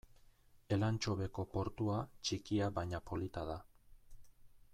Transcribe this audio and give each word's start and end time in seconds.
Elantxobeko 0.77 1.45
portua 1.57 1.99
txikia 2.25 2.71
baina 2.79 3.03
polita 3.11 3.45
da. 3.53 3.61